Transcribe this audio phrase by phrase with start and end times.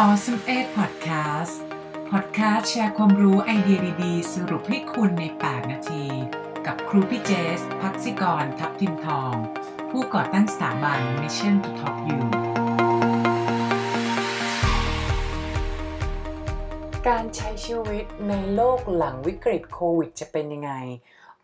[0.00, 1.54] Awesome 8 Podcast
[2.10, 6.04] Podcast แชร์ความรู้ไอเดียดีๆ สรุปให้คุณใน 8 นาที
[6.66, 9.34] กับครูพี่เจส พักซิกร ทับทิมทอง
[9.90, 12.20] ผู้ก่อตั้งสถาบัน Mission to Top You
[17.08, 20.72] การใช้ชีวิตในโลกหลังวิกฤตโควิดจะเป็นยังไง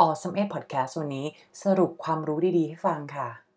[0.04, 1.26] Awesome 8 Podcast วันนี้
[1.64, 3.47] สรุปความรู้ดีๆ ให้ฟังค่ะ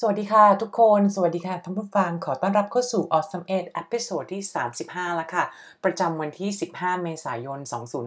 [0.00, 4.42] สวัสดีค่ะทุกคน สวัสดีค่ะท่านผู้ฟังขอต้อนรับเข้าสู่ Awesome 8 e p i s o d ที่
[4.78, 5.44] 35 แล้วค่ะ
[5.84, 7.58] ประจำวันที่ 15 เมษายน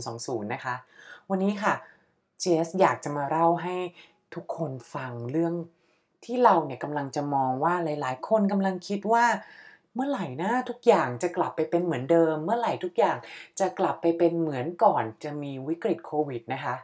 [0.01, 0.75] 2020 นะคะ
[1.29, 1.73] วันนี้ค่ะ
[2.39, 3.75] เจสอยากจะมาเล่าให้
[4.35, 5.53] ทุกคนฟังเรื่อง
[6.25, 9.25] ที่เราเนี่ยกำลังจะมองว่าหลาย ๆ คนกำลังคิดว่า
[9.95, 13.17] เมื่อไหร่นะทุกอย่างจะกลับไปเป็นเหมือนเดิม เมื่อไหร่ทุกอย่าง
[13.59, 16.75] จะกลับไปเป็นเหมือนก่อนจะมีวิกฤตโควิดนะคะ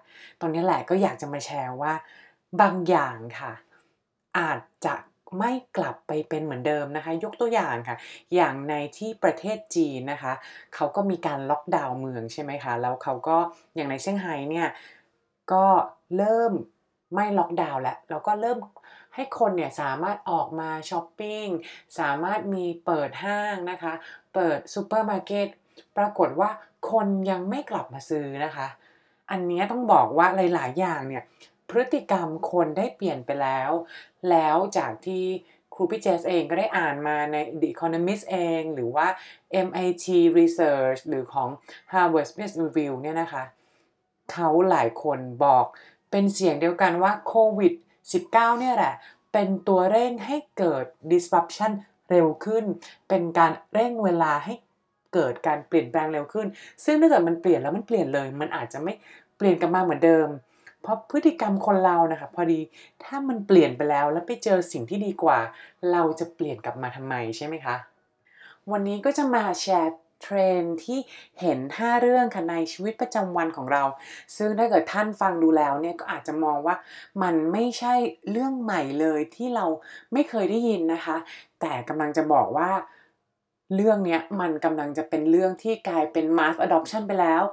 [0.42, 1.94] ตอนนี้แหละก็อยากจะมาแชร์ว่า
[2.62, 3.54] บางอย่างค่ะ
[4.38, 4.96] อาจจะ
[5.40, 7.98] ไม่กลับไปเป็นเหมือนเดิมนะคะ ยกตัวอย่างค่ะ
[8.36, 10.34] อย่างในที่ประเทศจีนนะคะ
[10.76, 13.38] เขาก็มีการล็อกดาวน์เมืองใช่ไหมคะ แล้วเขาก็
[13.76, 14.70] อย่างในเซี่ยงไฮ้เนี่ย
[15.52, 15.66] ก็
[16.18, 16.54] เริ่ม
[17.16, 18.58] ไม่ล็อกดาวน์แล้วแล้วก็เริ่ม
[19.16, 21.46] ให้คนเนี่ยสามารถออกมาช้อปปิ้ง
[22.00, 23.94] สามารถมีเปิดห้างนะคะ
[24.34, 25.48] เปิดซูเปอร์มาร์เก็ต
[25.98, 26.50] ปรากฏว่า
[26.92, 28.68] คนยังไม่กลับมาซื้อนะคะ
[29.32, 31.24] อันนี้ต้องบอกว่าหลาย ๆ อย่างเนี่ย
[31.70, 33.72] พฤติกรรมคนได้เปลี่ยนไปแล้ว
[34.30, 35.26] แล้วจากที่
[35.74, 39.08] ครูพี่เจสเองก็ได้อ่านมาใน The Economist เอง หรือว่า
[39.68, 40.06] MIT
[40.38, 41.50] Research หรือของ
[41.92, 43.44] Harvard Business Review เนี่ยนะคะ
[44.32, 45.66] เขาหลายคนบอก
[46.12, 47.74] เป็นเสียงเดียวกันว่าโควิด
[48.12, 48.94] 19 เนี่ยแหละ
[49.34, 51.72] เป็นตัวเร่งให้เกิด disruption
[52.10, 52.66] เร็วขึ้น
[53.10, 54.54] เป็นการเร่งเวลาให้
[55.14, 56.48] เกิดการเปลี่ยนแปลงเร็วขึ้น
[56.86, 58.94] ซึ่งถ้าเกิดมันเปลี่ยนแล้วมันเปลี่ยนเลย มันอาจจะไม่
[59.38, 60.28] เปลี่ยนกลับมาเหมือนเดิม
[60.82, 62.60] เพราะพฤติกรรมคนเรานะคะพอดี
[63.04, 65.40] ถ้ามันเปลี่ยนไปแล้วแล้วไปเจอสิ่งที่ดีกว่า
[65.92, 67.76] เราจะเปลี่ยนกลับมาทำไมใช่ไหมคะ
[68.72, 71.00] วันนี้ก็จะมาแชร์เทรนที่
[71.42, 73.84] เห็น 5 เรื่องค่ะในชีวิตประจำวันของเรา
[74.38, 76.76] ซึ่งถ้าเกิดท่านฟังดูแล้วเนี่ยก็อาจจะมองว่า
[77.24, 77.94] มันไม่ใช่
[78.32, 79.66] เรื่องใหม่เลยที่เรา
[80.14, 81.18] ไม่เคยได้ยินนะคะ
[81.62, 82.70] แต่กำลังจะบอกว่า
[83.76, 87.44] เรื่องเนี้ยมันกำลังจะเป็นเรื่องที่กลายเป็น mass adoption ไปแล้ว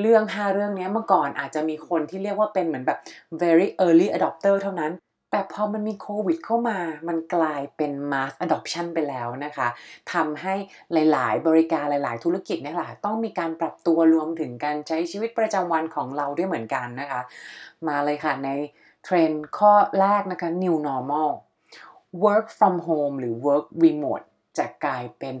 [0.00, 2.98] เรื่อง 5 เรื่องนี้เมื่อก่อนอาจจะมีคนที่เรียกว่าเป็นเหมือนแบบ
[3.42, 4.92] very early adopter เท่านั้น
[5.30, 6.78] แต่พอมันมีโควิดเข้ามา
[7.08, 9.68] มันกลายเป็น mass adoption ไปแล้วนะคะ
[10.12, 10.54] ทำให้
[10.92, 17.20] หลาย ๆ บริการหลาย ๆ ธุรกิจเนี่ยแหละต้องมีการปรับตัวรวมถึงการใช้ชีวิตประจำวันของเราด้วยเหมือนกันนะคะ
[17.88, 18.50] มาเลยค่ะใน
[19.04, 21.30] เทรนด์ข้อแรกนะคะ new normal
[22.24, 24.26] work from home หรือ work remote
[24.58, 25.34] จะกลายเป็น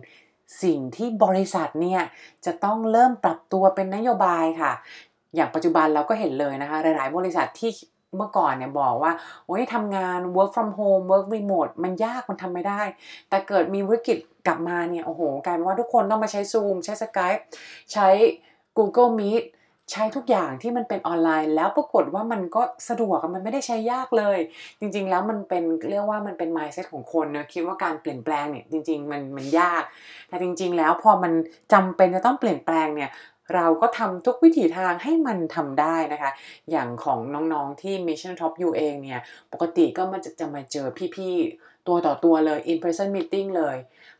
[0.62, 2.02] สิ่งที่บริษัทเนี่ย
[2.46, 4.72] จะต้องเริ่มปรับตัวเป็นนโยบายค่ะ
[5.34, 7.70] อย่างปัจจุบันเราก็เห็นเลยนะคะ หลาย ๆ บริษัทที่
[8.16, 9.12] เมื่อก่อนเนี่ยบอกว่า
[9.46, 12.82] โอ้ยทำงาน work from home work remote มันยากมันทำไม่ได้
[13.28, 17.42] แต่เกิดมีวิกฤตกลับมาเนี่ย โอ้โห กลายเป็นว่าทุกคนต้องมาใช้ Zoom ใช้ Skype
[17.92, 18.08] ใช้
[18.78, 19.44] Google Meet
[19.92, 24.38] ใช้ทุกอย่างที่มันเป็นออนไลน์ แล้วปรากฏว่ามันก็สะดวกมันไม่ได้ใช้ยากเลย
[24.80, 29.82] จริง ๆ แล้วมันเป็นเรียกว่ามันเป็น mindset ของคนนะคิดว่าการเปลี่ยนแปลงเนี่ยจริง ๆ มันมันยาก
[30.28, 31.32] แต่จริง ๆ แล้วพอมัน
[31.72, 33.10] จำเป็นจะต้องเปลี่ยนแปลงเนี่ย
[33.54, 36.30] เราก็ทำทุกวิถีทางให้มันทำได้นะคะ
[36.70, 37.18] อย่างของ
[37.52, 39.20] น้องๆที่ Mission Top U เองเนี่ย
[39.52, 40.86] ปกติก็มันจะจะมาเจอ
[41.16, 43.76] พี่ๆ ตัวต่อตัวเลย in person meeting เลย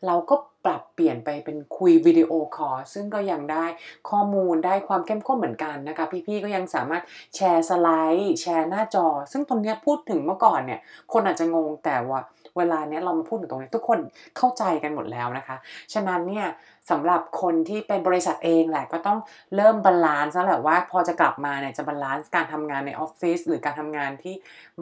[0.07, 0.35] เราก็
[0.65, 3.65] ปรับเปลี่ยนไปเป็นคุยวิดีโอคอลซึ่งก็ยังได้
[4.11, 7.03] ข้อมูลได้ความเข้มข้นเหมือนกันนะคะ พี่ๆก็ยังสามารถ
[7.35, 10.81] แชร์สไลด์แชร์หน้าจอ ซึ่งตรงนี้พูดถึงเมื่อก่อนเนี่ย
[11.13, 12.21] คนอาจจะงงแต่ว่า
[12.57, 13.99] เวลาเนี้ยเรามาพูดถึงตรงนี้ทุกคน
[14.37, 15.57] เข้าใจกันหมดแล้วนะคะ
[15.93, 16.47] ฉะนั้นเนี่ย
[16.91, 19.19] สำหรับคนที่เป็นบริษัทเองแหละก็ต้อง
[19.57, 24.35] เริ่ม balance แล้วแหละว่าพอจะกลับมาเนี่ยจะ balance การทำงานในออฟฟิศหรือการทำงานที่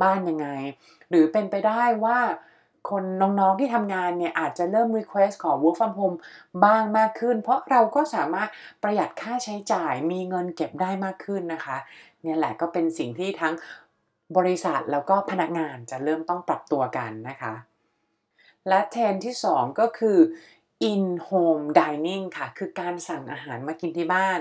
[0.03, 0.49] บ้านยังไง
[1.11, 2.19] หรือเป็นไปได้ว่า
[2.91, 6.17] คนน้องๆที่ทำงานเนี่ยอาจจะเริ่ม request ขอ work from home
[6.65, 8.49] บ้างมากขึ้น เพราะเราก็สามารถ
[8.83, 11.77] ประหยัดค่าใช้จ่ายมีเงินเก็บได้มากขึ้นนะคะ
[12.23, 13.55] เนี่ยแหละก็เป็นสิ่งที่ทั้ง
[14.37, 17.55] บริษัทแล้วก็พนักงานจะเริ่มต้องปรับตัวกันนะคะ
[18.69, 20.19] และเทรนที่ 2 ก็คือ
[20.91, 24.39] in home dining ค่ะ คือการสั่งอาหารมากินที่บ้าน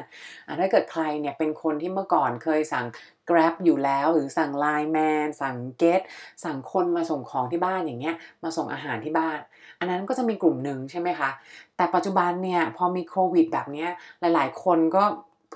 [0.59, 2.85] ถ้าเกิดใครเนี่ยเป็นคนที่เมื่อก่อนเคยสั่ง
[3.29, 6.01] Grab อยู่แล้ว หรือสั่ง Line Man สั่ง Get
[6.43, 9.39] สั่งคนมาส่งของที่บ้านอย่างเงี้ย มาส่งอาหารที่บ้าน
[9.79, 11.29] อันนั้นก็จะมีกลุ่มหนึ่งใช่ไหมคะ
[11.77, 13.89] แต่ปัจจุบันเนี่ยพอมีโควิดแบบเนี้ย
[14.19, 15.03] หลายๆ คนก็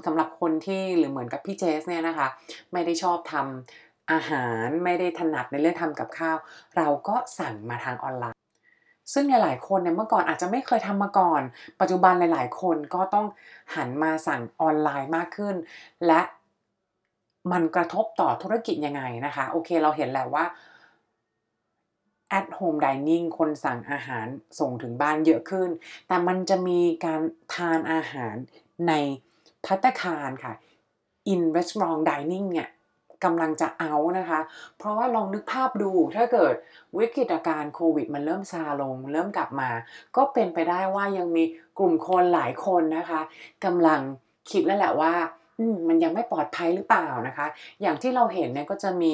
[0.06, 2.28] สำหรับคนที่หรือเหมือนกับพี่เจสเนี่ยนะคะ
[2.74, 6.38] ไม่ได้ชอบทำอาหารไม่ได้ถนัดในเรื่องทำกับข้าว
[6.78, 8.43] เราก็สั่งมาทางออนไลน์
[9.14, 11.42] ซึ่งหลาย ๆ คนเนี่ยเมื่อก่อนอาจจะไม่เคยทำมาก่อน
[11.80, 13.28] ปัจจุบันหลาย ๆ คนก็ต้อง
[13.76, 15.56] หันมาสั่งออนไลน์มากขึ้น
[16.08, 16.22] และ
[17.52, 20.46] มันกระทบต่อธุรกิจยังไงนะคะ โอเคเราเห็นแล้วว่า
[22.40, 24.28] at home dining คนสั่งอาหาร
[24.60, 25.70] ส่งถึงบ้านเยอะขึ้น
[26.08, 27.22] แต่มันจะมีการ
[27.56, 28.36] ทานอาหาร
[28.88, 28.94] ใน
[29.66, 30.54] พัตคารค่ะ
[31.34, 32.70] in restaurant dining เนี่ย
[33.25, 34.40] กำลังจะเอานะคะ
[34.78, 36.54] เพราะว่าลองนึกภาพดูถ้าเกิด
[36.98, 39.70] วิกฤตการณ์โควิด มันเริ่มซาลง เริ่มกลับมา
[40.16, 41.44] ก็เป็นไปได้ว่ายังมี
[41.80, 43.22] กลุ่มคนหลายคนนะคะ
[43.66, 44.00] กำลัง
[44.52, 45.14] คิดแล้วแหละว่า
[45.88, 47.48] มันยังไม่ปลอดภัยหรือเปล่านะคะ
[47.81, 49.14] อย่างที่เราเห็นเนี่ยก็จะมี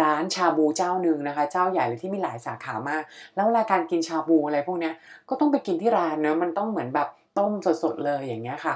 [0.00, 3.02] ร้านชาบูเจ้าหนึ่งนะคะ เจ้าใหญ่เลยที่มีหลายสาขามาก
[3.34, 4.90] แล้วเวลาการกินชาบูอะไรพวกนี้
[5.28, 7.52] ก็ต้องไปกินที่ร้านเนอะมันต้องเหมือนแบบ ต้ม
[7.82, 8.74] สดๆเลยอย่างเงี้ยค่ะ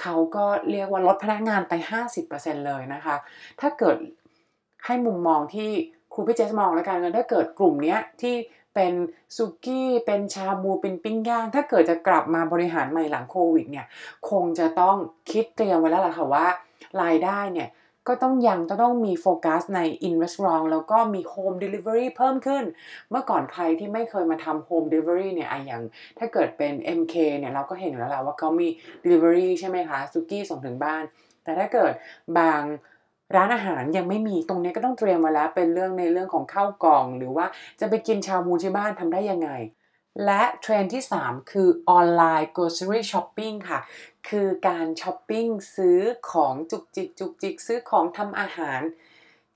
[0.00, 1.72] เขาก็เรียกว่าลดพนักงานไป
[2.20, 3.16] 50%เลยนะคะ
[3.60, 3.96] ถ้าเกิด
[4.86, 5.70] ให้มุมมองที่
[6.12, 8.34] ครูพี่เจสมองแล้วกันถ้าเกิดกลุ่มเนี้ยที่
[8.74, 8.92] เป็น
[9.36, 13.86] ซุกี้เป็นชาบูเป็นปิ้งย่าง ถ้าเกิดจะกลับมาบริหารใหม่หลังโควิดเนี่ย
[14.30, 14.96] คงจะต้อง
[15.30, 16.46] คิดเตรียมไว้แล้วล่ะค่ะว่า
[17.02, 17.68] รายได้เนี่ย
[18.08, 22.64] ก็ต้องยังต้องมีโฟกัสใน in restaurant แล้วก็มี home delivery เพิ่มขึ้น
[23.10, 25.82] เมื่อก่อนใครที่ไม่เคยมาทำ home delivery เนี่ยไออย่าง
[26.18, 28.68] ถ้าเกิดเป็น MK เนี่ยเราก็เห็นแล้วแหละว่าเขามี
[29.04, 31.02] delivery ใช่ไหมคะซุกี้ส่งถึงบ้าน
[31.44, 31.92] แต่ถ้าเกิด
[32.38, 32.62] บาง
[33.36, 37.46] ร้านอาหารยังไม่มีตรงนี้ก็ต้องเตรียมมาแล้วเป็นเรื่องในเรื่องของข้าวกล่อง หรือว่า
[37.80, 39.50] จะไปกินชาบูที่บ้านทำได้ยังไง
[40.24, 43.80] และเทรนด์ที่ 3 คือออนไลน์ grocery shopping ค่ะ
[44.28, 45.98] คือการช้อปปิ้งซื้อ
[46.32, 48.80] ของจุกจิกจุกจิกซื้อของทำอาหาร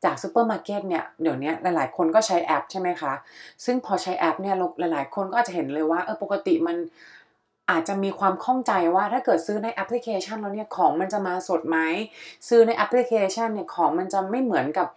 [0.04, 3.12] จากซูเปอร์มาร์เก็ตเนี่ยเดี๋ยวนี้หลาย ๆ คนก็ใช้แอปใช่ไหมคะ
[3.64, 6.76] ซึ่งพอใช้แอปเนี่ยหลาย ๆ คนก็จะเห็นเลยว่าเออปกติมัน
[7.70, 11.78] อาจจะมีความข้องใจว่าถ้าเกิดซื้อในแอปพลิเคชันแล้วเนี่ยของมันจะมาสดไหม
[12.48, 14.88] ซื้อในแอปพลิเคชันเนี่ยของมันจะไม่เหมือนกับ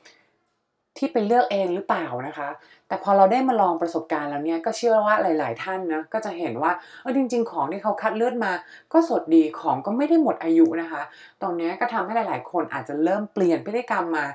[1.00, 2.50] ที่ไปเลือกเองหรือเปล่านะคะ
[2.88, 8.52] แต่พอเราได้มาลองประสบการณ์แล้วเนี่ยก็เชื่อว่าหลาย ๆ ท่านนะก็จะเห็นว่าเออจริง ๆ ของที่เขาคัดเลือกมา
[8.94, 11.02] ก็สดดีของก็ไม่ได้หมดอายุนะคะ
[11.42, 14.26] ตรงนี้ก็ทำให้หลาย ๆ คนอาจจะเริ่มเปลี่ยนพฤติกรรมมา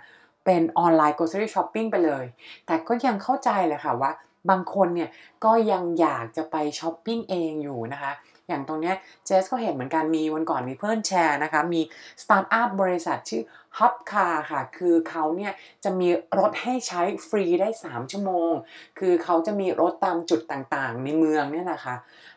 [0.44, 2.25] เป็นออนไลน์ grocery shopping ไปเลย
[2.67, 4.10] แต่ก็ยังเข้าใจเลยค่ะว่า
[4.50, 5.10] บางคนเนี่ย
[5.44, 8.12] ก็ยังอยากจะไปช้อปปิ้งเองอยู่นะคะ
[8.49, 8.93] อย่างตรงนี้
[9.25, 11.81] เจสก็เห็นเหมือนกันมีวันก่อนมีเพื่อนแชร์นะคะ มี
[12.23, 13.43] สตาร์ทอัพบริษัทชื่อ
[13.78, 15.52] Haupcar ค่ะ คือเขาเนี่ย
[15.85, 16.08] จะมี
[16.38, 18.52] รถให้ใช้ฟรีได้ 3 ชั่วโมง
[18.99, 21.94] คือเขาจะมีรถตามจุดต่างๆ ในเมืองเนี่ยนะคะ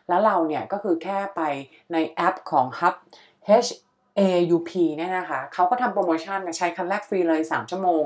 [0.08, 1.40] แล้วเราเนี่ยก็คือแค่ไป
[1.92, 2.94] ในแอปของ Haup
[3.66, 3.70] H
[4.18, 8.02] A U P เนี่ยนะคะเขาก็ทำโปรโมชั่นใช้คันแรกฟรีเลย 3 ชั่วโมง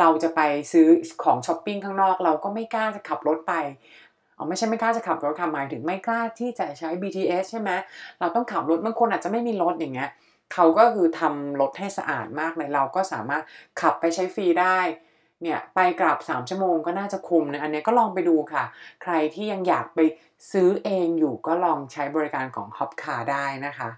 [0.00, 0.40] เราจะไป
[0.72, 0.88] ซื้อ
[1.24, 3.54] ของช้อปปิ้งข้างนอก เราก็ไม่กล้าจะขับรถไป
[4.36, 7.70] อ๋อไม่ใช่ไม่กล้าจะขับรถค่ะหมายถึงไม่กล้าที่จะใช้ BTS ใช่ไหม
[8.20, 10.10] เราต้องขับรถบางคนอาจจะไม่มีรถอย่างเงี้ย
[10.52, 13.42] เขาก็คือทำรถให้สะอาดมากเลยเราก็สามารถ
[13.80, 14.78] ขับไปใช้ฟรีได้
[15.42, 18.64] เนี่ยไปกลับ 3 ชั่วโมงก็น่าจะคุ้มนะอันนี้ก็ลองไปดูค่ะ
[19.02, 19.98] ใครที่ยังอยากไป
[20.52, 23.90] ซื้อเองอยู่ก็ลองใช้บริการของ Haupcar ได้นะคะ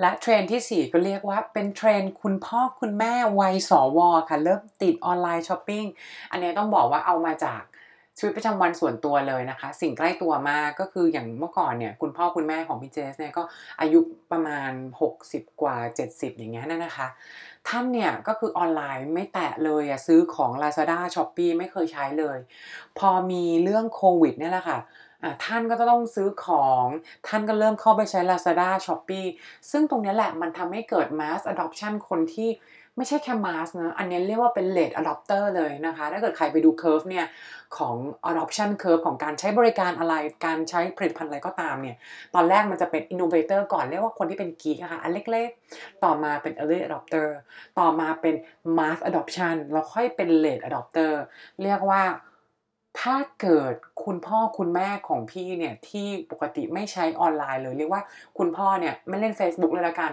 [0.00, 3.98] และเทรนด์ที่ 4 ก็เรียกว่าเป็นเทรนด์คุณพ่อคุณแม่วัยสว
[4.28, 5.84] ค่ะ เริ่มติด online shopping
[6.30, 7.62] อันนี้ต้องบอกว่าเอามาจาก
[8.18, 13.42] ชีวิตประจำวันส่วนตัวเลยนะคะ สิ่งใกล้ตัวมากก็คืออย่างเมื่อก่อนเนี่ยคุณพ่อคุณแม่ของพี่เจสเนี่ยก็
[13.80, 14.00] อายุ
[14.32, 14.72] ประมาณ
[15.12, 17.08] 60 กว่า 70 อย่างเงี้ยนะคะ
[17.68, 22.38] ท่านเนี่ยก็คือออนไลน์ไม่แตะเลยอะซื้อของ Lazada s h o p e e ไม่เคยใช้เลย
[22.98, 24.78] พอมีเรื่องโควิดเนี่ยแหละค่ะ
[25.44, 26.84] ท่านก็ต้องซื้อของ
[27.26, 29.26] ท่านก็เริ่มเข้าไปใช้ Lazada s h o p e e
[29.70, 32.48] ซึ่งตรงนี้แหละมันทำให้เกิด mass adoption คนที่
[32.96, 37.26] ไม่ใช่แค่มาสนะอันนี้เรียกว่าเป็น late adopter เลยนะคะ ถ้าเกิดใครไปดู curve เนี่ย
[37.76, 37.94] ของ
[38.30, 40.14] adoption curve ของการใช้บริการอะไร
[40.46, 41.96] การใช้ผลิตภัณฑ์อะไรก็ตามเนี่ย
[42.34, 47.28] ตอนแรกมันจะเป็น innovator ก่อนเรียกว่าคนที่เป็น geek นะคะอันเล็กๆ ต่อมาเป็น early adopter
[47.78, 48.34] ต่อมาเป็น
[48.78, 51.12] mass adoption แล้วค่อยเป็น late adopter
[51.62, 52.02] เรียกว่า
[53.00, 53.74] ถ้าเกิด
[54.04, 58.02] คุณพ่อคุณแม่ของพี่เนี่ย ที่ปกติไม่ใช้ออนไลน์เลย เรียกว่า
[58.38, 60.10] คุณพ่อเนี่ย ไม่เล่น Facebook เลยละกัน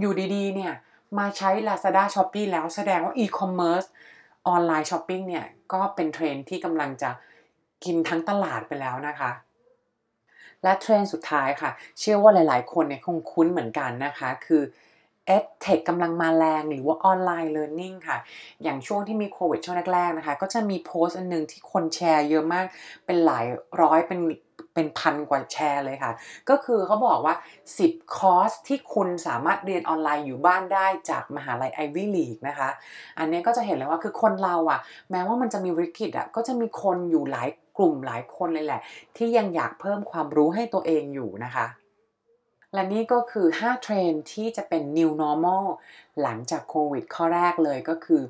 [0.00, 0.72] อยู่ดีๆเนี่ย
[1.18, 3.88] มาใช้ Lazada s h o p e e แล้วแสดงว่า e-commerce
[4.48, 7.10] ออนไลน์ช้อปปิ้งเนี่ย ก็เป็นเทรนด์ที่กำลังจะ
[7.84, 9.30] กินทั้งตลาดไปแล้วนะคะ
[10.62, 14.62] และเทรนด์สุดท้ายค่ะ เชื่อว่าหลายๆ คนเนี่ยคงคุ้นเหมือนกันนะคะ คือ
[15.36, 18.18] EdTech กำลังมาแรงหรือว่าออนไลน์เรียนรู้ค่ะ
[18.62, 22.66] อย่างช่วงที่มีโควิดช่วงแรกๆนะคะ ก็จะมีโพสต์อันนึงที่คนแชร์เยอะมาก
[23.06, 23.46] เป็นหลาย
[23.82, 24.18] ร้อยเป็น
[24.74, 26.12] เป็นพันกว่าแชร์เลยค่ะ
[26.48, 27.34] ก็คือเขาบอกว่า
[27.74, 32.68] 10 คอร์สที่คุณสามารถเรียนออนไลน์อยู่บ้านได้จากมหาลัย Ivy League นะคะ
[33.18, 38.80] อันนี้ก็จะเห็นแล้วว่าคือคนเราอ่ะ แม้ว่ามันจะมีวิกฤตอ่ะก็จะมีคนอยู่หลายกลุ่มหลายคนเลยแหละ
[39.16, 41.66] ที่ยังอยากเพิ่มความรู้ให้ตัวเองอยู่นะคะ
[42.74, 45.64] และนี่ก็คือ 5 เทรนด์ที่จะเป็น new normal
[46.22, 48.22] หลังจากโควิด ข้อแรกเลยก็คือ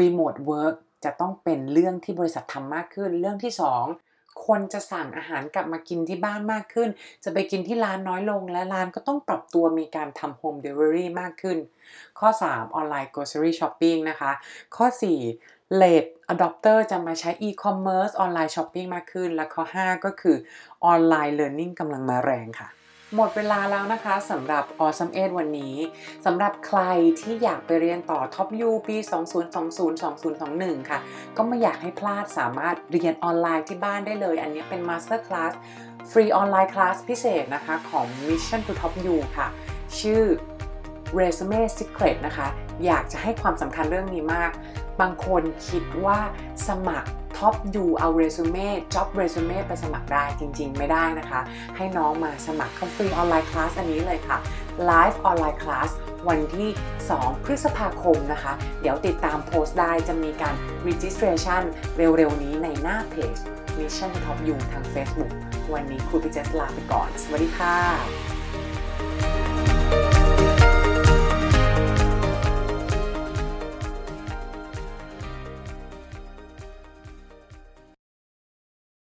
[0.00, 4.13] remote work จะต้องเป็นเรื่องที่บริษัททำมากขึ้น เรื่องที่ 2
[4.46, 6.88] คนจะสั่งอาหารกลับมากินที่บ้านมากขึ้น
[7.24, 11.58] จะไปกินที่ร้านน้อยลง และร้านก็ต้องปรับตัวมีการทำ home delivery มากขึ้น
[12.18, 14.32] ข้อ 3 online grocery shopping นะคะ
[14.76, 14.86] ข้อ
[15.32, 20.36] 4 late adopter จะมาใช้ e-commerce online shopping มากขึ้น และข้อ 5 ก็คือ
[20.84, 22.68] ออนไลน์ learning กำลังมาแรงค่ะ
[23.16, 25.76] หมดเวลาแล้วนะคะสำหรับ Awesome 8วันนี้
[26.26, 26.80] สำหรับใคร
[27.20, 28.96] ที่อยากไปเรียนต่อ Top U ปี
[29.92, 30.98] 2020-2021 ค่ะ
[31.36, 35.52] ก็ไม่อยากให้พลาดสามารถเรียนออนไลน์ที่บ้านได้เลย อันนี้เป็น Master Class
[36.10, 39.48] ฟรี online class พิเศษนะคะของ Mission to Top U ค่ะ
[40.00, 40.22] ชื่อ
[41.18, 42.48] Resume Secret นะคะ
[42.84, 44.50] อยากจะให้ความสำคัญเรื่องนี้มาก
[45.00, 46.18] บางคนคิดว่า
[46.68, 51.40] สมัคร Top U เอา Resume Job Resume ไปสมัครได้จริง ๆ ไม่ได้นะคะ
[51.76, 54.38] ให้น้องมาสมัครเข้าฟรีออนไลน์คลาสอันนี้เลยค่ะ
[54.90, 55.90] Live ออนไลน์คลาส
[56.28, 56.70] วันที่
[57.08, 60.54] 2 พฤษภาคมนะคะ เดี๋ยวติดตามโพสต์ได้จะมีการ
[60.88, 61.62] registration
[61.96, 63.36] เร็ว ๆ นี้ในหน้าเพจ
[63.78, 65.32] Mission to Top U ทาง Facebook
[65.72, 68.33] วันนี้ครูพิเจสลาไปก่อน สวัสดีค่ะ